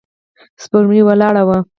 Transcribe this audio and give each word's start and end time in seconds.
سپوږمۍ 0.63 1.01
ولاړه 1.03 1.43
وه. 1.47 1.57